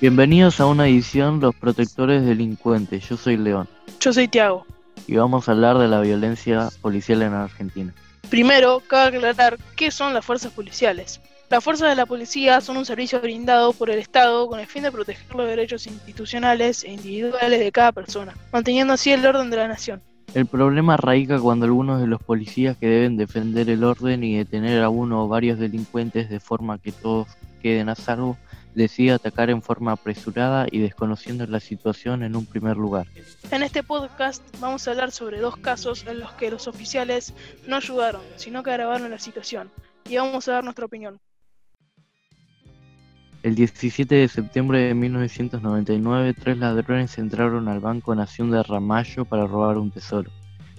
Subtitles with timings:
[0.00, 3.08] Bienvenidos a una edición Los Protectores Delincuentes.
[3.08, 3.66] Yo soy León
[3.98, 4.64] Yo soy Tiago.
[5.08, 7.92] y vamos a hablar de la violencia policial en Argentina.
[8.30, 11.20] Primero, cabe aclarar qué son las fuerzas policiales.
[11.50, 14.84] Las fuerzas de la policía son un servicio brindado por el Estado con el fin
[14.84, 19.56] de proteger los derechos institucionales e individuales de cada persona, manteniendo así el orden de
[19.56, 20.00] la nación.
[20.32, 24.80] El problema radica cuando algunos de los policías que deben defender el orden y detener
[24.80, 27.26] a uno o varios delincuentes de forma que todos
[27.62, 28.36] queden a salvo,
[28.78, 33.08] decide atacar en forma apresurada y desconociendo la situación en un primer lugar.
[33.50, 37.34] En este podcast vamos a hablar sobre dos casos en los que los oficiales
[37.66, 39.70] no ayudaron, sino que agravaron la situación,
[40.08, 41.18] y vamos a dar nuestra opinión.
[43.42, 49.46] El 17 de septiembre de 1999, tres ladrones entraron al Banco Nación de Ramallo para
[49.46, 50.30] robar un tesoro.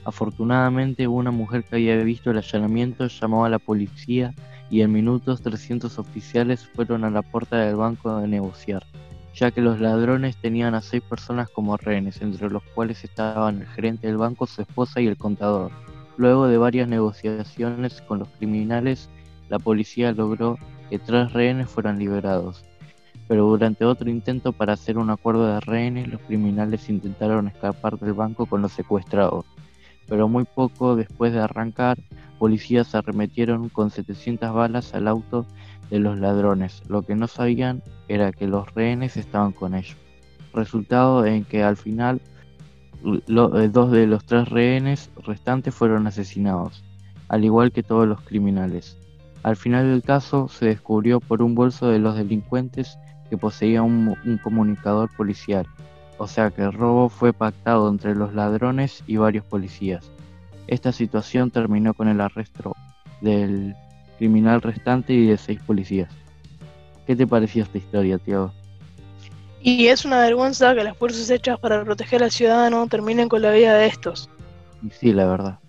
[0.06, 4.34] Afortunadamente, una mujer que había visto el allanamiento llamó a la policía
[4.70, 8.86] y en minutos 300 oficiales fueron a la puerta del banco a negociar,
[9.34, 13.68] ya que los ladrones tenían a seis personas como rehenes, entre los cuales estaban el
[13.68, 15.72] gerente del banco, su esposa y el contador.
[16.18, 19.10] Luego de varias negociaciones con los criminales,
[19.50, 20.58] la policía logró
[20.90, 22.66] que tres rehenes fueran liberados.
[23.28, 28.14] Pero durante otro intento para hacer un acuerdo de rehenes, los criminales intentaron escapar del
[28.14, 29.46] banco con los secuestrados.
[30.10, 31.98] Pero muy poco después de arrancar,
[32.40, 35.46] policías arremetieron con 700 balas al auto
[35.90, 36.84] de los ladrones.
[36.88, 39.98] Lo que no sabían era que los rehenes estaban con ellos.
[40.54, 42.22] Resultado en que al final
[43.06, 46.84] eh, dos de los tres rehenes restantes fueron asesinados,
[47.28, 48.98] al igual que todos los criminales.
[49.44, 52.98] Al final del caso se descubrió por un bolso de los delincuentes
[53.30, 55.66] que poseía un comunicador policial,
[56.20, 60.12] o sea que el robo fue pactado entre los ladrones y varios policías.
[60.68, 62.76] Esta situación terminó con el arresto
[63.22, 63.74] del
[64.18, 66.12] criminal restante y de seis policías.
[67.08, 68.52] ¿Qué te pareció esta historia, Tiago?
[69.62, 73.52] Y es una vergüenza que las fuerzas hechas para proteger al ciudadano terminen con la
[73.52, 74.30] vida de estos.
[74.84, 75.60] Y sí, la verdad.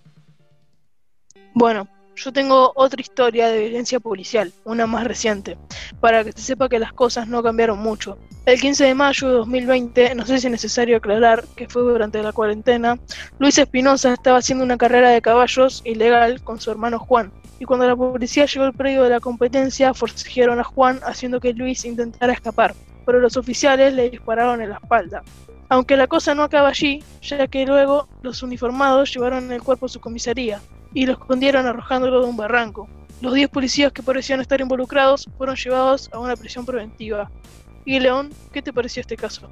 [1.55, 1.89] Bueno,
[2.23, 5.57] yo tengo otra historia de violencia policial, una más reciente,
[6.01, 8.19] para que se sepa que las cosas no cambiaron mucho.
[8.45, 12.23] El 15 de mayo de 2020, no sé si es necesario aclarar que fue durante
[12.23, 12.99] la cuarentena,
[13.39, 17.33] Luis Espinosa estaba haciendo una carrera de caballos ilegal con su hermano Juan.
[17.59, 21.55] Y cuando la policía llegó al predio de la competencia, forcejearon a Juan haciendo que
[21.55, 22.75] Luis intentara escapar,
[23.07, 25.23] pero los oficiales le dispararon en la espalda.
[25.71, 29.89] Aunque la cosa no acaba allí, ya que luego los uniformados llevaron el cuerpo a
[29.89, 30.61] su comisaría,
[30.95, 32.89] y lo escondieron arrojándolo de un barranco.
[33.21, 37.31] Los 10 policías que parecían estar involucrados fueron llevados a una prisión preventiva.
[37.85, 39.49] Y León, ¿qué te pareció este caso?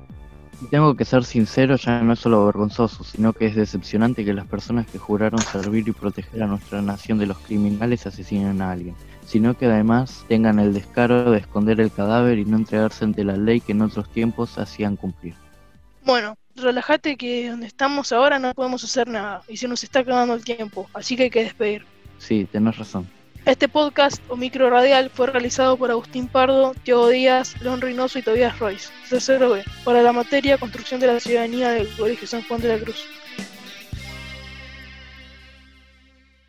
[0.70, 4.46] Tengo que ser sincero, ya no es solo vergonzoso, sino que es decepcionante que las
[4.46, 8.96] personas que juraron servir y proteger a nuestra nación de los criminales asesinen a alguien,
[9.24, 13.36] sino que además tengan el descaro de esconder el cadáver y no entregarse ante la
[13.36, 15.34] ley que en otros tiempos hacían cumplir.
[16.04, 20.34] Bueno, relájate que donde estamos ahora no podemos hacer nada y se nos está acabando
[20.34, 21.84] el tiempo, así que hay que despedir.
[22.18, 23.08] Sí, tenés razón.
[23.44, 28.22] Este podcast o micro radial fue realizado por Agustín Pardo, Tiago Díaz, León Reynoso y
[28.22, 32.60] Tobias Royce, tercero B, para la materia Construcción de la Ciudadanía del Colegio San Juan
[32.60, 33.06] de la Cruz.